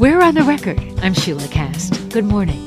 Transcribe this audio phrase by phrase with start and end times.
[0.00, 0.80] We're on the record.
[1.02, 2.08] I'm Sheila Kast.
[2.08, 2.64] Good morning.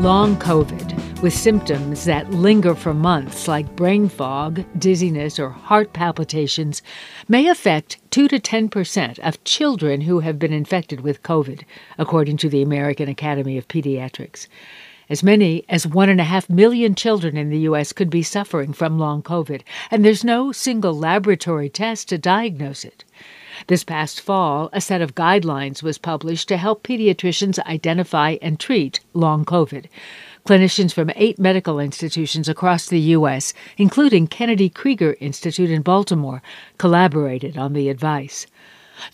[0.00, 6.82] Long COVID, with symptoms that linger for months, like brain fog, dizziness, or heart palpitations,
[7.26, 11.64] may affect 2 to 10 percent of children who have been infected with COVID,
[11.98, 14.46] according to the American Academy of Pediatrics.
[15.10, 17.92] As many as one and a half million children in the U.S.
[17.92, 23.04] could be suffering from long COVID, and there's no single laboratory test to diagnose it.
[23.66, 29.00] This past fall, a set of guidelines was published to help pediatricians identify and treat
[29.12, 29.86] long COVID.
[30.46, 36.42] Clinicians from eight medical institutions across the U.S., including Kennedy Krieger Institute in Baltimore,
[36.78, 38.46] collaborated on the advice.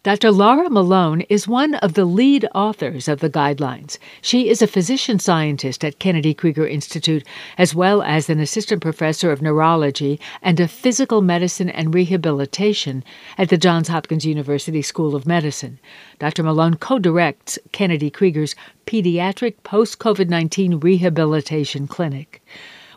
[0.02, 0.30] Dr.
[0.30, 3.98] Laura Malone is one of the lead authors of the guidelines.
[4.20, 7.24] She is a physician scientist at Kennedy Krieger Institute,
[7.56, 13.02] as well as an assistant professor of neurology and of physical medicine and rehabilitation
[13.38, 15.78] at the Johns Hopkins University School of Medicine.
[16.18, 16.42] Dr.
[16.42, 18.54] Malone co directs Kennedy Krieger's
[18.86, 22.42] Pediatric Post COVID 19 Rehabilitation Clinic.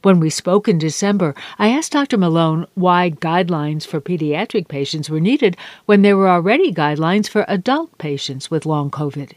[0.04, 2.18] When we spoke in December, I asked Dr.
[2.18, 7.98] Malone why guidelines for pediatric patients were needed when there were already guidelines for adult
[7.98, 9.32] patients with long COVID.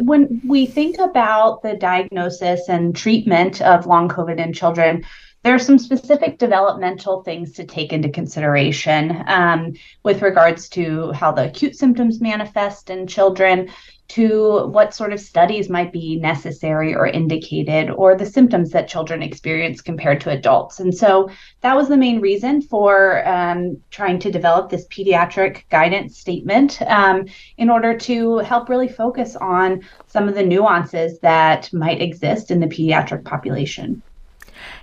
[0.00, 5.04] When we think about the diagnosis and treatment of long COVID in children,
[5.42, 9.72] there are some specific developmental things to take into consideration um,
[10.04, 13.68] with regards to how the acute symptoms manifest in children,
[14.06, 19.22] to what sort of studies might be necessary or indicated, or the symptoms that children
[19.22, 20.78] experience compared to adults.
[20.80, 21.30] And so
[21.62, 27.24] that was the main reason for um, trying to develop this pediatric guidance statement um,
[27.56, 32.60] in order to help really focus on some of the nuances that might exist in
[32.60, 34.02] the pediatric population.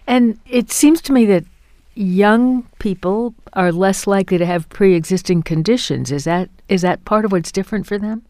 [0.10, 1.46] And it seems to me that
[1.94, 6.12] young people are less likely to have pre-existing conditions.
[6.12, 8.24] Is that is that part of what's different for them?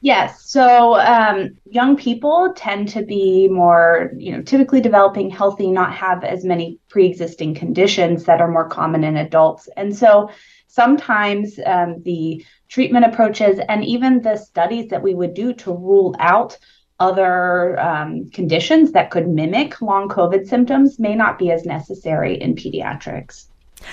[0.00, 0.44] Yes.
[0.44, 6.24] So um, young people tend to be more, you know, typically developing healthy, not have
[6.24, 9.68] as many pre existing conditions that are more common in adults.
[9.76, 10.30] And so
[10.68, 16.16] sometimes um, the treatment approaches and even the studies that we would do to rule
[16.18, 16.56] out
[17.00, 22.54] other um, conditions that could mimic long COVID symptoms may not be as necessary in
[22.54, 23.46] pediatrics.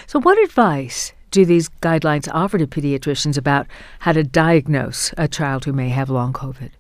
[0.08, 3.68] So, what advice do these guidelines offer to pediatricians about
[4.00, 6.72] how to diagnose a child who may have long COVID?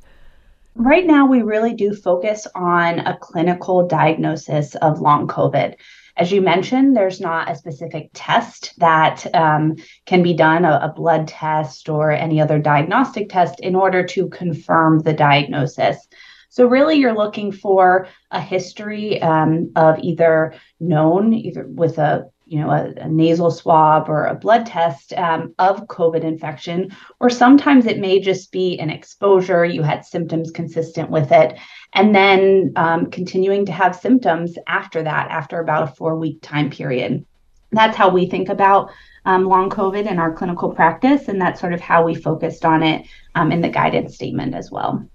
[0.75, 5.75] Right now, we really do focus on a clinical diagnosis of long COVID.
[6.17, 10.93] As you mentioned, there's not a specific test that um, can be done, a, a,
[10.95, 16.07] blood test or any other diagnostic test, in order to confirm the diagnosis.
[16.49, 22.59] So, really, you're looking for a history um, of either known, either with a you
[22.59, 27.85] know, a, a, nasal swab or a blood test um, of COVID infection, or sometimes
[27.85, 29.65] it may just be an exposure.
[29.65, 31.57] You had symptoms consistent with it,
[31.93, 36.69] and then um, continuing to have symptoms after that, after about a four week time
[36.69, 37.25] period.
[37.71, 38.91] That's how we think about
[39.25, 42.83] um, long COVID in our clinical practice, and that's sort of how we focused on
[42.83, 45.07] it um, in the guidance statement as well.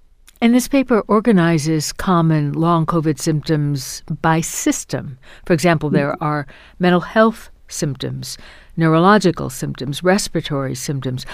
[0.42, 5.18] And this paper organizes common long COVID symptoms by system.
[5.44, 6.24] For example, there mm-hmm.
[6.24, 6.46] are
[6.78, 8.38] mental health symptoms,
[8.74, 11.26] neurological symptoms, respiratory symptoms.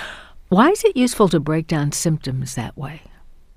[0.49, 3.03] Why is it useful to break down symptoms that way?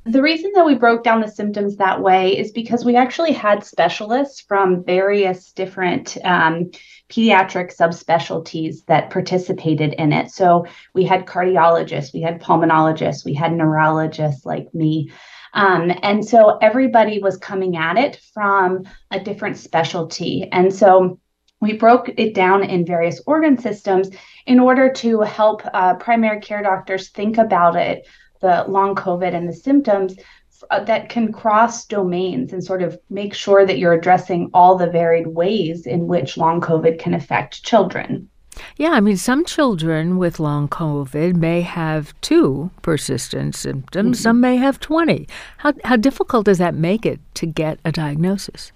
[0.05, 3.63] The reason that we broke down the symptoms that way is because we actually had
[3.63, 6.71] specialists from various different um,
[7.09, 10.31] pediatric subspecialties that participated in it.
[10.31, 15.11] So we had cardiologists, we had pulmonologists, we had neurologists like me.
[15.53, 20.47] Um, and so everybody was coming at it from a different specialty.
[20.51, 21.19] And so
[21.61, 24.09] we broke it down in various organ systems
[24.45, 28.07] in order to help uh, primary care doctors think about it,
[28.41, 30.15] the long COVID and the symptoms
[30.69, 34.89] uh, that can cross domains and sort of make sure that you're addressing all the
[34.89, 38.29] varied ways in which long COVID can affect children.
[38.77, 44.23] Yeah, I mean, some children with long COVID may have two persistent symptoms, mm-hmm.
[44.23, 45.27] some may have 20.
[45.57, 48.71] How, how difficult does that make it to get a diagnosis?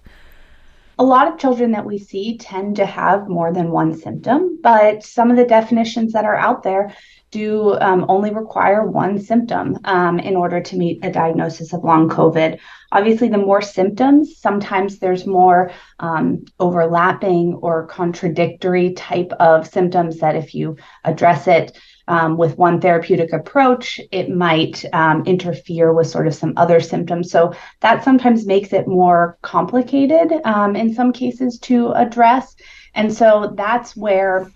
[0.99, 5.03] A lot of children that we see tend to have more than one symptom, but
[5.03, 6.95] some of the definitions that are out there
[7.33, 12.07] do um, only require one symptom um, in order to meet a diagnosis of long
[12.07, 12.59] COVID.
[12.91, 20.35] Obviously, the more symptoms, sometimes there's more um, overlapping or contradictory type of symptoms that
[20.35, 21.75] if you address it
[22.07, 27.31] um, with one therapeutic approach, it might um, interfere with sort of some other symptoms.
[27.31, 32.55] So that sometimes makes it more complicated um, in some cases to address.
[32.93, 34.51] And so that's where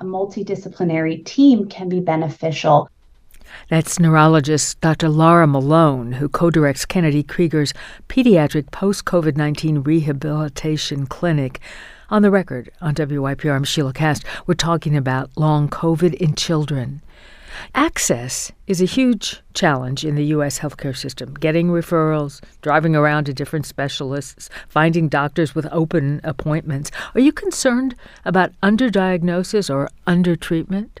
[0.00, 2.88] a multidisciplinary team can be beneficial.
[3.68, 5.08] That's neurologist Dr.
[5.08, 7.74] Laura Malone, who co directs Kennedy Krieger's
[8.08, 11.60] Pediatric Post COVID 19 Rehabilitation Clinic.
[12.10, 14.24] On the record on WYPR, I'm Sheila Kast.
[14.46, 17.02] We're talking about long COVID in children.
[17.74, 20.58] Access is a huge challenge in the U.S.
[20.58, 21.34] healthcare system.
[21.34, 26.90] Getting referrals, driving around to different specialists, finding doctors with open appointments.
[27.14, 27.94] Are you concerned
[28.24, 30.98] about underdiagnosis or undertreatment?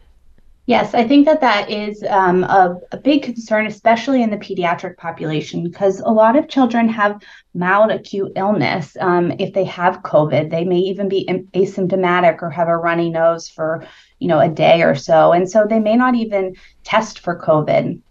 [0.68, 4.98] Yes, I think that that is um, a, a, big concern, especially in the pediatric
[4.98, 7.22] population, because a lot of children have
[7.54, 8.94] mild acute illness.
[9.00, 13.48] Um, if they have COVID, they may even be asymptomatic or have a runny nose
[13.48, 13.82] for,
[14.18, 16.54] you know, a day or so, and so they may not even
[16.84, 18.02] test for COVID.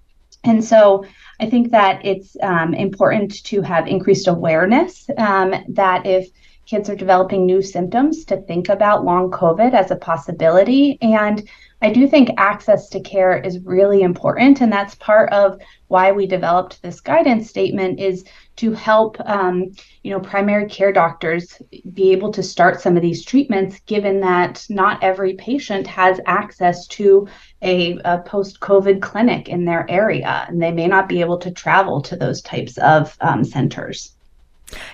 [0.44, 1.06] And so,
[1.40, 6.28] I think that it's um, important to have increased awareness um, that if
[6.68, 10.98] kids are developing new symptoms, to think about long COVID as a possibility.
[11.02, 11.48] And
[11.82, 16.26] I do think access to care is really important, and that's part of why we
[16.26, 18.26] developed this guidance statement is
[18.58, 19.72] to help um,
[20.02, 21.62] you know primary care doctors
[21.94, 26.88] be able to start some of these treatments, given that not every patient has access
[26.88, 27.28] to
[27.62, 32.02] a, a post-COVID clinic in their area, and they may not be able to travel
[32.02, 34.17] to those types of um, centers.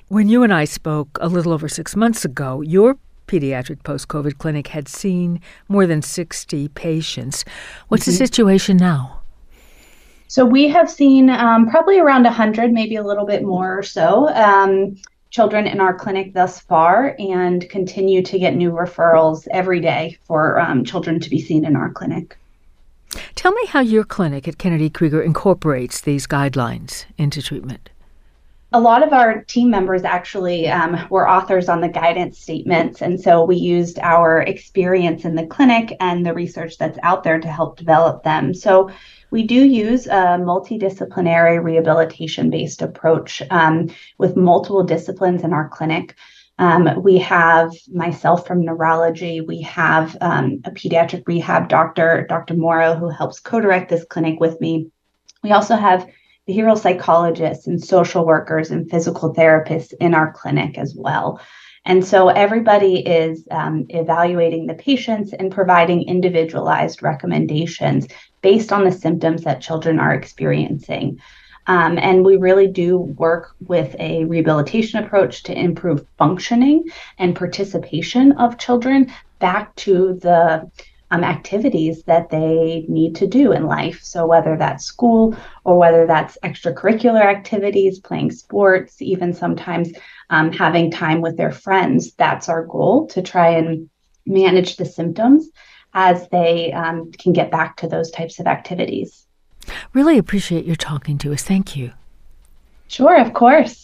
[0.08, 2.98] When you and I spoke a little over six months ago, your
[3.28, 7.46] pediatric post COVID clinic had seen more than 60 patients.
[7.88, 8.12] What's mm-hmm.
[8.12, 9.22] the situation now?
[10.28, 14.30] So we have seen um, probably around 100, maybe a little bit more or so,
[14.34, 14.96] um,
[15.30, 20.60] children in our clinic thus far, and continue to get new referrals every day for
[20.60, 22.38] um, children to be seen in our clinic.
[23.36, 27.90] Tell me how your clinic at Kennedy Krieger incorporates these guidelines into treatment
[28.74, 33.04] a lot of our team members actually um, were authors on the guidance statements.
[33.04, 37.40] And so we used our experience in the clinic and the research that's out there
[37.40, 38.52] to help develop them.
[38.56, 38.90] So
[39.30, 46.16] we do use a multidisciplinary rehabilitation based approach um, with multiple disciplines in our clinic.
[46.58, 49.42] Um, we have myself from neurology.
[49.42, 52.56] We have um, a pediatric rehab doctor, Dr.
[52.56, 54.90] Morrow, who helps co direct this clinic with me.
[55.44, 56.08] We also have
[56.48, 61.40] behavioral psychologists and social workers and physical therapists in our clinic as well.
[61.86, 68.08] And so everybody is um, evaluating the patients and providing individualized recommendations
[68.42, 71.20] based on the symptoms that children are experiencing.
[71.68, 76.86] Um, and we really do work with a rehabilitation approach to improve functioning
[77.18, 80.70] and participation of children back to the
[81.14, 84.02] um, activities that they need to do in life.
[84.02, 89.92] So, whether that's school or whether that's extracurricular activities, playing sports, even sometimes
[90.32, 93.90] um, having time with their friends, that's our goal to try and
[94.26, 95.50] manage the symptoms
[95.94, 99.28] as they um, can get back to those types of activities.
[99.94, 101.44] Really appreciate your talking to us.
[101.44, 101.92] Thank you.
[102.88, 103.83] Sure, of course.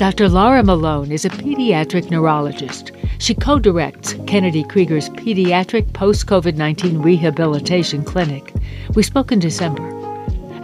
[0.00, 0.30] Dr.
[0.30, 2.90] Laura Malone is a pediatric neurologist.
[3.18, 8.54] She co directs Kennedy Krieger's Pediatric Post COVID 19 Rehabilitation Clinic.
[8.94, 9.86] We spoke in December.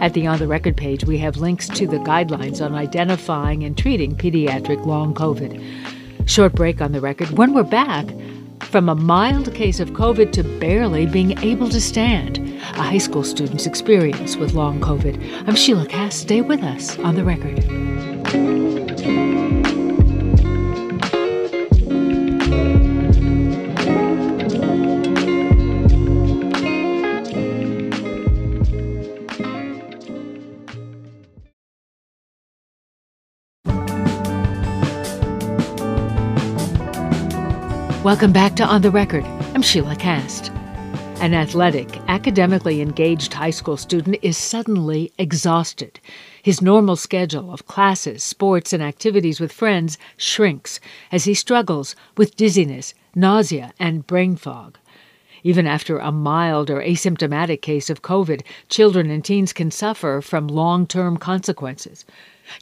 [0.01, 3.77] At the On the Record page, we have links to the guidelines on identifying and
[3.77, 5.63] treating pediatric long COVID.
[6.27, 7.29] Short break on the record.
[7.37, 8.07] When we're back,
[8.61, 13.23] from a mild case of COVID to barely being able to stand, a high school
[13.23, 15.47] student's experience with long COVID.
[15.47, 16.21] I'm Sheila Kast.
[16.21, 18.66] Stay with us on the record.
[38.07, 39.25] Welcome back to On the Record.
[39.53, 40.49] I'm Sheila Kast.
[41.19, 45.99] An athletic, academically engaged high school student is suddenly exhausted.
[46.41, 50.79] His normal schedule of classes, sports, and activities with friends shrinks
[51.11, 54.77] as he struggles with dizziness, nausea, and brain fog.
[55.43, 60.47] Even after a mild or asymptomatic case of COVID, children and teens can suffer from
[60.47, 62.05] long term consequences.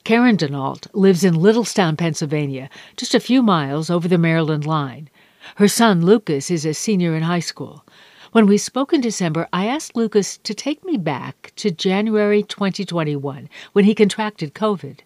[0.04, 5.08] Karen Denault lives in Littlestown, Pennsylvania, just a few miles over the Maryland line.
[5.56, 7.86] Her son, Lucas, is a senior in high school.
[8.32, 13.50] When we spoke in December, I asked Lucas to take me back to January 2021
[13.72, 15.00] when he contracted COVID.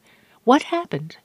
[0.46, 1.18] What happened?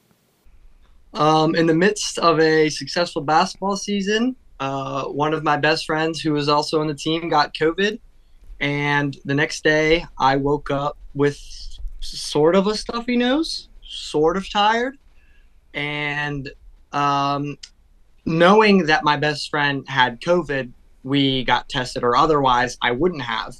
[1.14, 6.20] Um, in the midst of a successful basketball season, uh, one of my best friends,
[6.20, 7.98] who was also on the team, got COVID.
[8.60, 11.38] And the next day, I woke up with
[12.00, 14.98] sort of a stuffy nose, sort of tired.
[15.72, 16.50] And
[16.92, 17.58] um,
[18.24, 23.54] knowing that my best friend had COVID, we got tested, or otherwise I wouldn't have.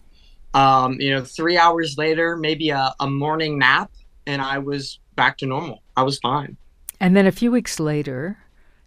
[0.54, 3.90] Um, you know, three hours later, maybe a, a morning nap,
[4.26, 5.83] and I was back to normal.
[5.97, 6.56] I was fine.
[7.00, 8.38] And then a few weeks later,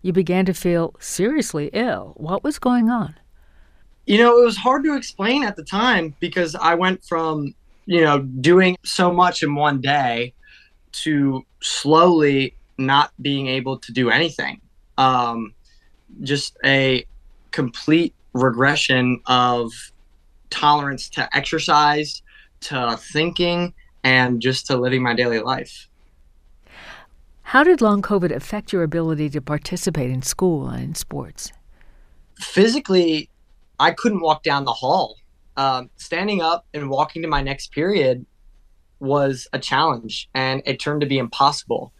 [0.01, 2.13] you began to feel seriously ill.
[2.15, 3.15] What was going on?
[4.05, 7.53] You know, it was hard to explain at the time because I went from,
[7.85, 10.33] you know, doing so much in one day
[11.03, 14.61] to slowly not being able to do anything.
[14.97, 15.53] Um,
[16.21, 17.05] just a
[17.51, 19.71] complete regression of
[20.49, 22.21] tolerance to exercise,
[22.61, 25.87] to thinking, and just to living my daily life.
[27.43, 31.51] How did long COVID affect your ability to participate in school and in sports?
[32.39, 33.29] Physically,
[33.79, 35.17] I couldn't walk down the hall.
[35.55, 38.25] Um, standing up and walking to my next period
[38.99, 41.93] was a challenge and it turned to be impossible.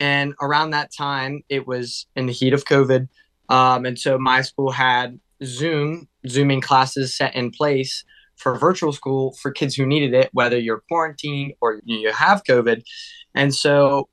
[0.00, 3.08] And around that time, it was in the heat of COVID.
[3.48, 8.04] Um, and so my school had Zoom, Zooming classes set in place
[8.36, 12.82] for virtual school for kids who needed it, whether you're quarantined or you have COVID.
[13.34, 14.08] And so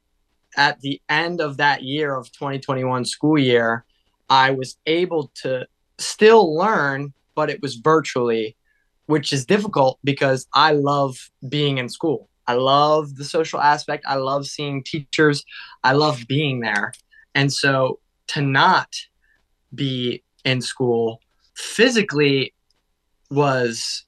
[0.58, 3.86] at the end of that year of 2021 school year,
[4.30, 5.68] I was able to
[6.00, 8.56] still learn, but it was virtually,
[9.06, 12.30] which is difficult because I love being in school.
[12.48, 14.06] I love the social aspect.
[14.08, 15.44] I love seeing teachers.
[15.84, 16.94] I love being there.
[17.34, 18.96] And so to not
[19.76, 21.22] be in school
[21.56, 22.54] physically
[23.32, 24.06] was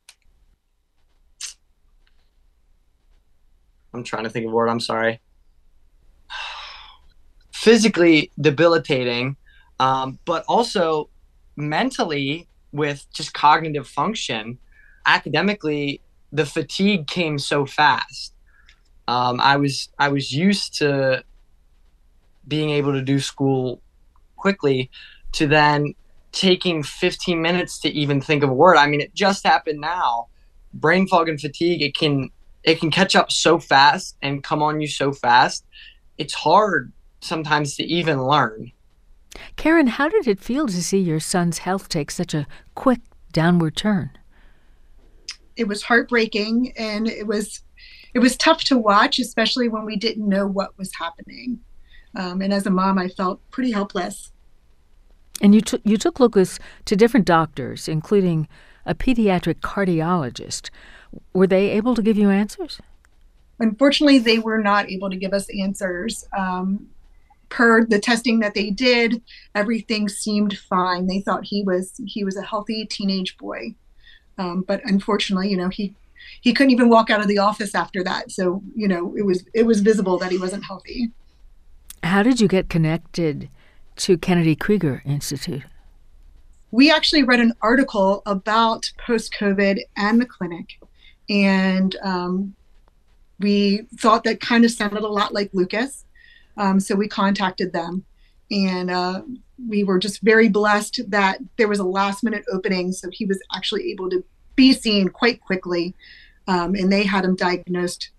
[3.93, 5.19] I'm trying to think of a word, I'm sorry.
[7.53, 9.35] Physically debilitating,
[9.79, 11.09] um, but also
[11.55, 14.59] mentally with just cognitive function,
[15.05, 18.33] academically, the fatigue came so fast.
[19.07, 21.23] Um, I was I was used to
[22.47, 23.81] being able to do school
[24.35, 24.91] quickly,
[25.37, 25.93] to then
[26.31, 28.77] taking 15 minutes to even think of a word.
[28.77, 30.27] I mean, it just happened now.
[30.73, 32.29] Brain fog and fatigue, it can
[32.63, 35.63] it can catch up so fast and come on you so fast.
[36.17, 36.91] It's hard
[37.21, 38.71] sometimes to even learn.
[39.55, 42.99] Karen, how did it feel to see your son's health take such a quick
[43.31, 44.09] downward turn?
[45.55, 47.61] It was heartbreaking and it was
[48.13, 51.59] it was tough to watch, especially when we didn't know what was happening.
[52.15, 54.31] Um, and as a mom, I felt pretty helpless.
[55.41, 58.47] And you took you took Lucas to different doctors, including
[58.85, 60.69] a pediatric cardiologist.
[61.33, 62.79] Were they able to give you answers?
[63.59, 66.25] Unfortunately, they were not able to give us answers.
[66.37, 66.87] Um,
[67.49, 69.21] per the testing that they did,
[69.55, 71.07] everything seemed fine.
[71.07, 73.75] They thought he was he was a healthy teenage boy,
[74.37, 75.93] um, but unfortunately, you know, he
[76.41, 78.31] he couldn't even walk out of the office after that.
[78.31, 81.11] So you know, it was it was visible that he wasn't healthy.
[82.03, 83.49] How did you get connected
[83.97, 85.63] to Kennedy Krieger Institute?
[86.71, 90.79] We actually read an article about post COVID and the clinic,
[91.29, 92.55] and um,
[93.39, 96.05] we thought that kind of sounded a lot like Lucas.
[96.57, 98.03] Um, so we contacted them,
[98.51, 99.21] and uh,
[99.67, 103.41] we were just very blessed that there was a last minute opening, so he was
[103.55, 104.23] actually able to
[104.55, 105.95] be seen quite quickly,
[106.47, 108.09] um, and they had him diagnosed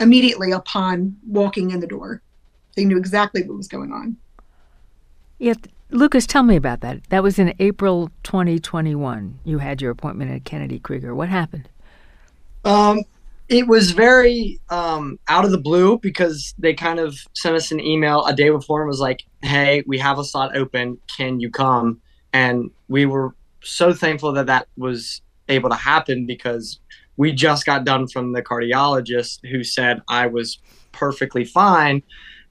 [0.00, 2.20] immediately upon walking in the door.
[2.76, 4.16] They knew exactly what was going on.
[5.42, 5.54] Yeah,
[5.90, 7.02] Lucas, tell me about that.
[7.08, 9.40] That was in April 2021.
[9.44, 11.16] You had your appointment at Kennedy Krieger.
[11.16, 11.68] What happened?
[12.64, 13.02] Um,
[13.48, 17.80] it was very um, out of the blue because they kind of sent us an
[17.80, 20.98] email a day before and was like, "Hey, we have a slot open.
[21.08, 22.00] Can you come?"
[22.32, 23.34] And we were
[23.64, 26.78] so thankful that that was able to happen because
[27.16, 30.60] we just got done from the cardiologist who said I was
[30.92, 32.04] perfectly fine,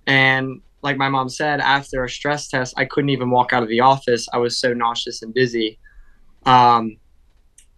[0.06, 3.70] and like my mom said, after a stress test, I couldn't even walk out of
[3.70, 4.28] the office.
[4.34, 5.78] I was so nauseous and dizzy.
[6.46, 6.98] Um,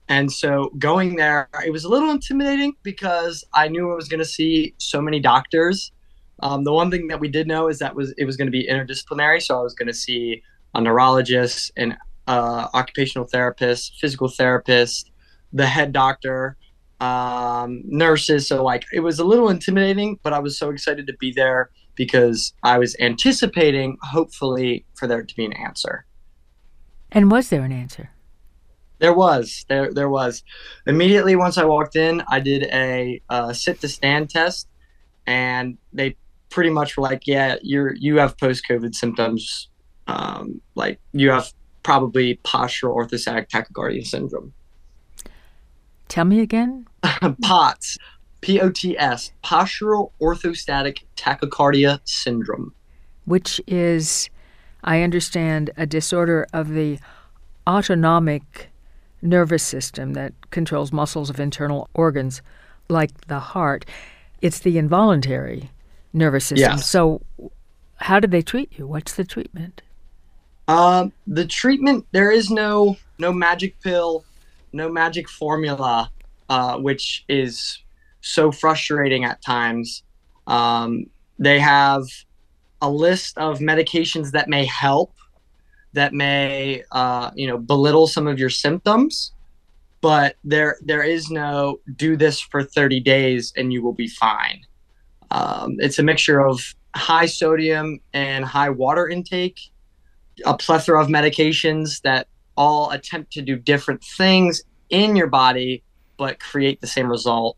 [0.09, 4.19] and so going there, it was a little intimidating because I knew I was going
[4.19, 5.91] to see so many doctors.
[6.39, 8.51] Um, the one thing that we did know is that was it was going to
[8.51, 9.41] be interdisciplinary.
[9.41, 10.41] So I was going to see
[10.75, 15.11] a neurologist, an uh, occupational therapist, physical therapist,
[15.53, 16.57] the head doctor,
[16.99, 18.47] um, nurses.
[18.47, 21.69] So like it was a little intimidating, but I was so excited to be there
[21.95, 26.05] because I was anticipating, hopefully, for there to be an answer.
[27.11, 28.09] And was there an answer?
[28.99, 29.65] There was.
[29.67, 30.43] There, there was.
[30.87, 34.67] Immediately once I walked in, I did a uh, sit to stand test,
[35.27, 36.15] and they
[36.49, 39.69] pretty much were like, "Yeah, you're you have post COVID symptoms.
[40.07, 41.51] Um, like you have
[41.83, 44.53] probably postural orthostatic tachycardia syndrome."
[46.07, 46.87] Tell me again.
[47.41, 47.97] POTS.
[48.43, 52.73] POTS, postural orthostatic tachycardia syndrome.
[53.25, 54.29] Which is,
[54.83, 56.99] I understand, a disorder of the
[57.67, 58.69] autonomic
[59.21, 62.41] nervous system that controls muscles of internal organs
[62.89, 63.85] like the heart.
[64.41, 65.71] It's the involuntary
[66.11, 66.77] nervous system.
[66.77, 66.89] Yes.
[66.89, 67.21] So,
[67.95, 68.85] how do they treat you?
[68.85, 69.81] What's the treatment?
[70.67, 74.25] Um, the treatment there is no no magic pill,
[74.71, 76.11] no magic formula,
[76.49, 77.79] uh, which is
[78.23, 80.01] so frustrating at times.
[80.47, 81.05] Um,
[81.37, 82.03] they have
[82.81, 85.13] a list of medications that may help,
[85.93, 89.33] that may uh, you know belittle some of your symptoms,
[90.01, 94.61] but there there is no do this for 30 days and you will be fine.
[95.29, 96.59] Um, it's a mixture of
[96.95, 99.59] high sodium and high water intake,
[100.45, 105.83] a plethora of medications that all attempt to do different things in your body
[106.17, 107.57] but create the same result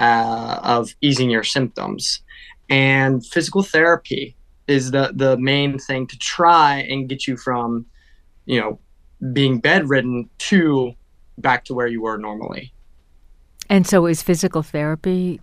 [0.00, 2.22] uh, of easing your symptoms.
[2.68, 4.34] And physical therapy
[4.66, 7.86] is the the main thing to try and get you from,
[8.46, 8.78] you know,
[9.32, 10.94] being bedridden to
[11.38, 12.72] back to where you were normally.
[13.68, 15.40] And so, is physical therapy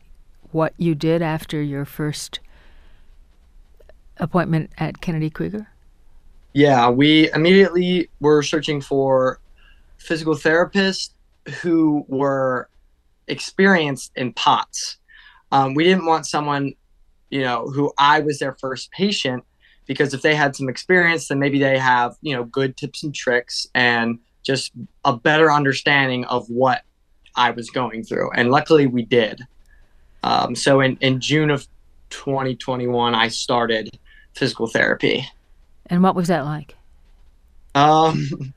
[0.51, 2.39] what you did after your first
[4.17, 5.67] appointment at Kennedy Krieger?
[6.53, 9.39] Yeah, we immediately were searching for
[9.97, 11.11] physical therapists
[11.61, 12.69] who were
[13.27, 14.97] experienced in POTS.
[15.51, 16.73] Um, we didn't want someone,
[17.29, 19.43] you know, who I was their first patient
[19.85, 23.15] because if they had some experience, then maybe they have, you know, good tips and
[23.15, 24.71] tricks and just
[25.05, 26.83] a better understanding of what
[27.35, 28.31] I was going through.
[28.31, 29.41] And luckily we did.
[30.23, 31.67] Um, so in, in June of
[32.09, 33.97] 2021, I started
[34.33, 35.27] physical therapy.
[35.85, 36.75] And what was that like?
[37.75, 38.53] Um,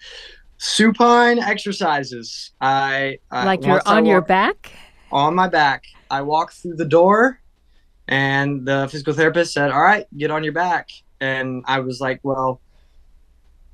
[0.60, 2.52] supine exercises.
[2.60, 4.70] I, I like you're on your back?
[5.10, 5.84] on my back.
[6.10, 7.40] I walked through the door,
[8.06, 10.90] and the physical therapist said, "All right, get on your back."
[11.20, 12.60] And I was like, "Well."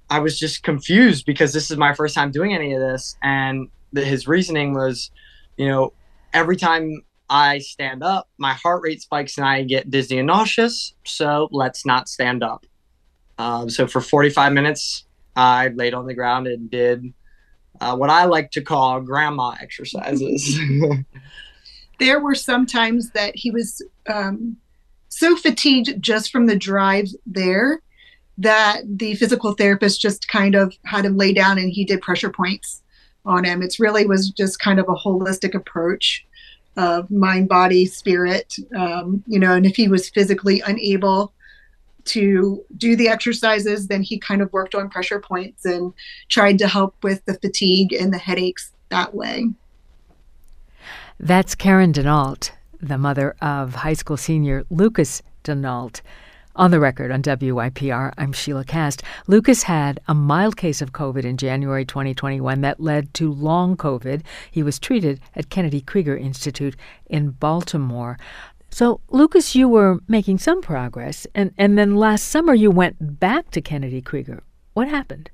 [0.08, 3.68] I was just confused because this is my first time doing any of this, and
[3.92, 5.10] the, his reasoning was,
[5.56, 5.92] you know,
[6.32, 10.94] every time I stand up, my heart rate spikes and I get dizzy and nauseous.
[11.04, 12.66] So let's not stand up.
[13.38, 15.05] Um, so for 45 minutes,
[15.36, 17.12] I laid on the ground and did
[17.80, 20.58] uh, what I like to call grandma exercises.
[21.98, 24.56] there were some times that he was um,
[25.08, 27.82] so fatigued just from the drive there
[28.38, 32.30] that the physical therapist just kind of had him lay down and he did pressure
[32.30, 32.82] points
[33.24, 33.62] on him.
[33.62, 36.24] It's really was just kind of a holistic approach
[36.76, 38.54] of mind, body, spirit.
[38.76, 41.32] Um, you know, and if he was physically unable
[42.06, 45.92] to do the exercises, then he kind of worked on pressure points and
[46.28, 49.46] tried to help with the fatigue and the headaches that way.
[51.18, 56.02] That's Karen Denault, the mother of high school senior Lucas Denault.
[56.56, 59.02] On the record on WYPR, I'm Sheila Kast.
[59.26, 64.22] Lucas had a mild case of COVID in January 2021 that led to long COVID.
[64.50, 66.74] He was treated at Kennedy Krieger Institute
[67.10, 68.18] in Baltimore.
[68.76, 73.50] So, Lucas, you were making some progress, and, and then last summer you went back
[73.52, 74.42] to Kennedy Krieger.
[74.74, 75.30] What happened?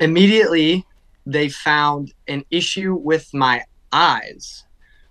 [0.00, 0.86] Immediately,
[1.26, 4.64] they found an issue with my eyes.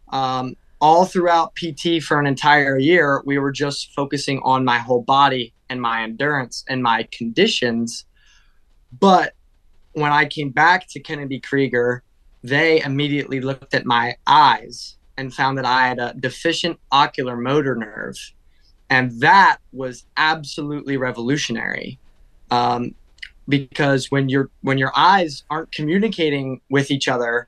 [0.09, 5.03] Um, all throughout PT for an entire year, we were just focusing on my whole
[5.03, 8.05] body and my endurance and my conditions.
[8.99, 9.35] But
[9.91, 12.01] when I came back to Kennedy Krieger,
[12.41, 17.75] they immediately looked at my eyes and found that I had a deficient ocular motor
[17.75, 18.15] nerve.
[18.89, 21.99] And that was absolutely revolutionary.
[22.51, 22.95] Um,
[23.47, 27.47] because when your when your eyes aren't communicating with each other,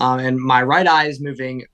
[0.00, 1.64] um, and my right eye is moving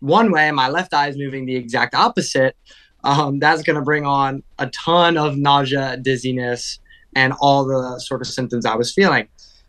[0.00, 2.56] one way and my left eye is moving the exact opposite,
[3.04, 6.78] um, that's going to bring on a ton of nausea, dizziness,
[7.14, 9.28] and all the sort of symptoms I was feeling.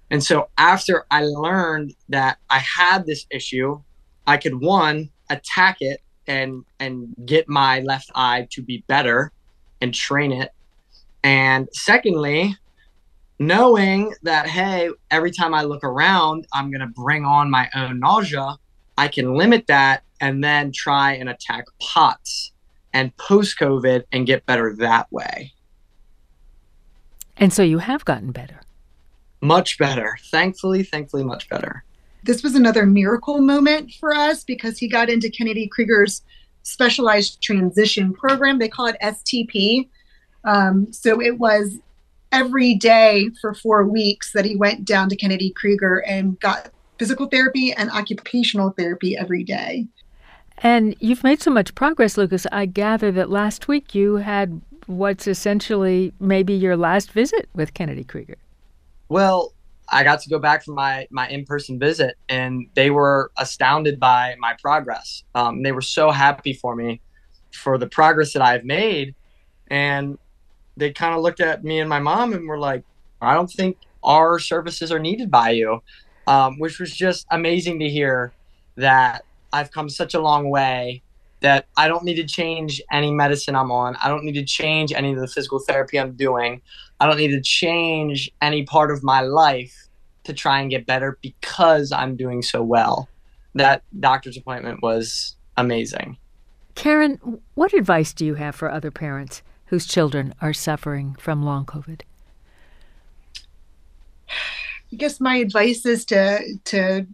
[0.10, 3.82] And so after I learned that I had this issue,
[4.28, 9.32] I could one attack it and and get my left eye to be better
[9.82, 10.52] and train it.
[11.24, 12.56] And secondly,
[13.40, 18.00] knowing that hey, every time I look around, I'm going to bring on my own
[18.00, 18.58] nausea,
[18.98, 22.52] I can limit that and then try and attack POTS
[22.94, 25.54] and post COVID and get better that way.
[27.38, 28.62] And so you have gotten better.
[29.42, 30.18] Much better.
[30.30, 31.84] Thankfully, thankfully, much better.
[32.24, 36.22] This was another miracle moment for us because he got into Kennedy Krieger's
[36.64, 38.60] specialized transition program.
[38.60, 39.90] They call it STP.
[40.44, 41.78] Um, so it was
[42.32, 47.28] every day for four weeks that he went down to Kennedy Krieger and got physical
[47.28, 49.88] therapy and occupational therapy every day.
[50.60, 52.46] And you've made so much progress, Lucas.
[52.52, 58.04] I gather that last week you had what's essentially maybe your last visit with Kennedy
[58.04, 58.38] Krieger.
[59.10, 59.54] Well,
[59.92, 64.00] I got to go back for my my in person visit, and they were astounded
[64.00, 65.24] by my progress.
[65.36, 67.02] Um, they were so happy for me
[67.54, 69.16] for the progress that I've made,
[69.70, 70.18] and
[70.78, 72.84] they kind of looked at me and my mom and were like,
[73.22, 75.82] "I don't think our services are needed by you,"
[76.28, 78.34] um, which was just amazing to hear
[78.78, 81.04] that I've come such a long way
[81.42, 83.98] that I don't need to change any medicine I'm on.
[84.02, 86.62] I don't need to change any of the physical therapy I'm doing.
[87.02, 89.88] I don't need to change any part of my life
[90.24, 93.10] to try and get better because I'm doing so well.
[93.56, 96.18] That doctor's appointment was amazing.
[96.76, 101.66] Karen, what advice do you have for other parents whose children are suffering from long
[101.66, 102.02] COVID?
[104.30, 107.08] I guess my advice is to to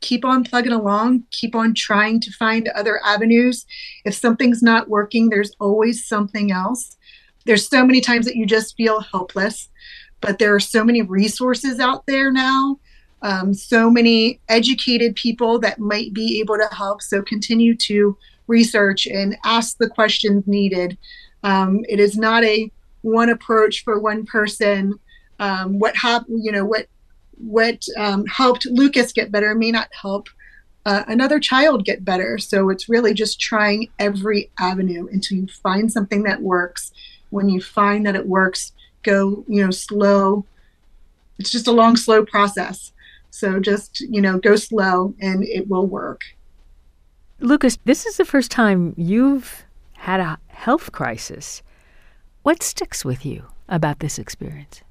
[0.00, 3.66] keep on plugging along, keep on trying to find other avenues.
[4.06, 6.96] If something's not working, there's always something else.
[7.44, 9.68] There's so many times that you just feel helpless,
[10.20, 12.78] but there are so many resources out there now,
[13.22, 17.02] um, so many educated people that might be able to help.
[17.02, 20.96] So continue to research and ask the questions needed.
[21.42, 22.70] Um, it is not a
[23.02, 24.98] one approach for one person.
[25.38, 26.86] Um, what happened, you know, what
[27.36, 30.28] what um, helped Lucas get better may not help
[30.86, 32.38] uh, another child get better.
[32.38, 36.92] So it's really just trying every avenue until you find something that works.
[37.34, 38.70] When you find that it works,
[39.02, 40.46] go, you know, slow.
[41.36, 42.92] It's just a long, slow process.
[43.30, 46.20] So just, you know, go slow and it will work.
[47.40, 51.60] Lucas, this is the first time you've had a health crisis.
[52.44, 54.82] What sticks with you about this experience?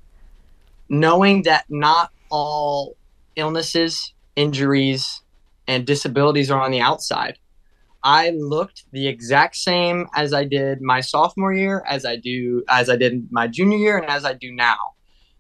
[0.90, 2.98] Knowing that not all
[3.38, 5.22] illnesses, injuries,
[5.66, 7.38] and disabilities are on the outside.
[8.04, 12.90] I looked the exact same as I did my sophomore year, as I do as
[12.90, 14.78] I did my junior year, and as I do now.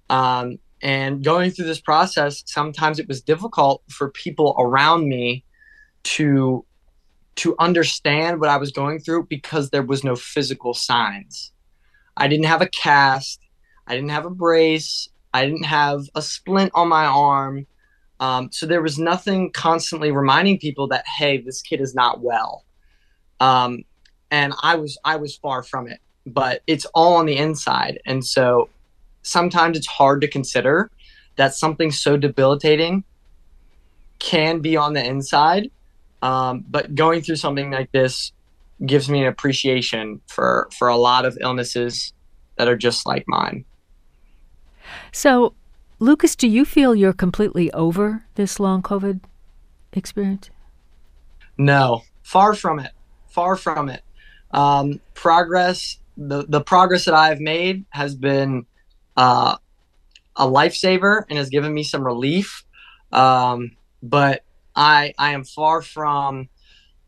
[0.10, 5.44] Um, and going through this process, sometimes it was difficult for people around me
[6.04, 6.66] to
[7.36, 11.52] to understand what I was going through because there was no physical signs.
[12.16, 13.40] I didn't have a cast.
[13.88, 15.10] I didn't have a brace.
[15.34, 17.66] I didn't have a splint on my arm.
[18.20, 22.64] Um, so there was nothing constantly reminding people that, hey, this kid is not well.
[23.40, 23.84] Um,
[24.32, 28.00] and I was I was far from it, but it's all on the inside.
[28.06, 28.70] And so
[29.22, 30.90] sometimes it's hard to consider
[31.36, 33.04] that something so debilitating
[34.20, 35.70] can be on the inside.
[36.22, 38.32] Um, but going through something like this
[38.86, 42.14] gives me an appreciation for for a lot of illnesses
[42.58, 43.66] that are just like mine.
[45.12, 45.54] So,
[46.04, 49.22] Lucas, do you feel you're completely over this long COVID
[49.94, 50.50] experience?
[51.58, 52.92] No, far from it.
[53.30, 54.04] Far from it.
[54.52, 58.66] Um, progress, the, the progress that I've made has been
[59.16, 59.56] uh,
[60.36, 62.66] a lifesaver and has given me some relief.
[63.14, 64.44] Um, but
[64.76, 66.50] I, I am far from,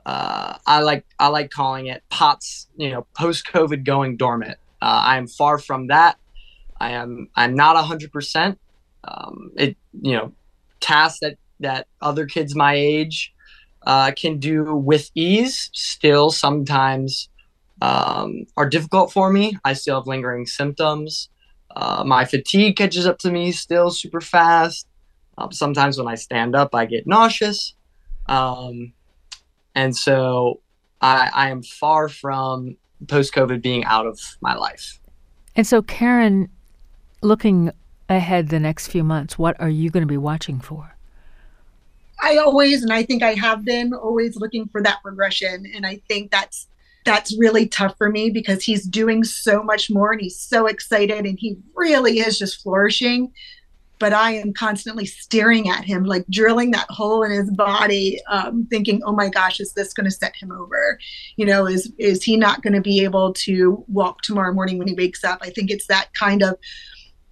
[0.05, 4.57] uh, I like, I like calling it pots, you know, post COVID going dormant.
[4.81, 6.17] Uh, I am far from that.
[6.79, 8.11] I am I'm not hundred
[9.07, 9.51] um.
[9.55, 10.33] It you know
[10.79, 13.33] tasks that that other kids my age
[13.85, 17.29] uh, can do with ease still sometimes
[17.81, 19.57] um, are difficult for me.
[19.63, 21.29] I still have lingering symptoms.
[21.75, 24.87] Uh, my fatigue catches up to me still super fast.
[25.37, 27.75] Um, sometimes when I stand up, I get nauseous.
[28.27, 28.93] Um,
[29.75, 30.61] and so
[31.01, 34.99] I, I am far from post COVID being out of my life.
[35.55, 36.49] And so, Karen,
[37.21, 37.71] looking
[38.09, 40.95] ahead the next few months, what are you going to be watching for?
[42.21, 45.65] I always, and I think I have been always looking for that progression.
[45.73, 46.67] And I think that's
[47.05, 51.23] that's really tough for me because he's doing so much more and he's so excited
[51.25, 53.31] and he really is just flourishing.
[53.99, 58.67] But I am constantly staring at him, like drilling that hole in his body, um,
[58.69, 60.99] thinking, "Oh my gosh, is this going to set him over?
[61.37, 64.89] You know, is is he not going to be able to walk tomorrow morning when
[64.89, 66.57] he wakes up?" I think it's that kind of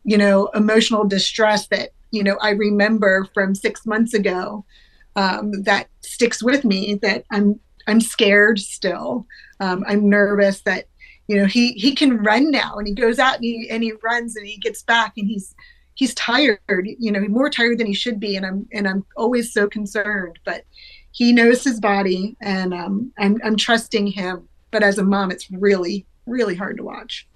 [0.04, 4.66] you know, emotional distress that, you know, I remember from six months ago
[5.16, 9.26] um, that sticks with me that I'm, I'm scared still.
[9.60, 10.88] Um, I'm nervous that,
[11.28, 13.94] you know, he, he can run now and he goes out and he, and he
[14.04, 15.56] runs and he gets back and he's,
[15.96, 16.60] he's tired,
[17.00, 18.36] you know, more tired than he should be.
[18.36, 20.66] And I'm, and I'm always so concerned, but
[21.12, 24.50] he knows his body and um, I'm, I'm trusting him.
[24.72, 27.28] But as a mom, it's really, really hard to watch.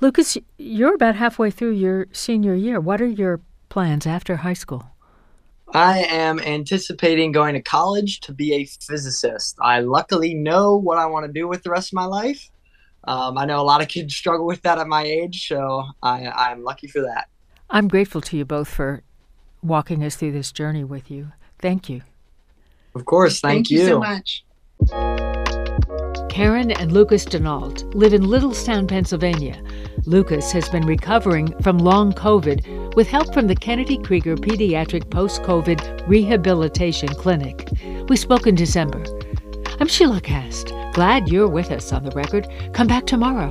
[0.00, 2.80] Lucas, you're about halfway through your senior year.
[2.80, 4.90] What are your plans after high school?
[5.74, 9.56] I am anticipating going to college to be a physicist.
[9.60, 12.50] I luckily know what I want to do with the rest of my life.
[13.04, 16.26] Um, I know a lot of kids struggle with that at my age, so I,
[16.26, 17.28] I'm lucky for that.
[17.70, 19.02] I'm grateful to you both for
[19.62, 21.32] walking us through this journey with you.
[21.58, 22.02] Thank you.
[22.94, 23.40] Of course.
[23.40, 23.86] Thank, Thank you.
[23.86, 24.44] so much.
[26.38, 29.60] Karen and Lucas Denault live in Littlestown, Pennsylvania.
[30.06, 35.42] Lucas has been recovering from long COVID with help from the Kennedy Krieger Pediatric Post
[35.42, 37.68] COVID Rehabilitation Clinic.
[38.08, 39.02] We spoke in December.
[39.80, 40.72] I'm Sheila Kast.
[40.92, 42.46] Glad you're with us on the record.
[42.72, 43.50] Come back tomorrow.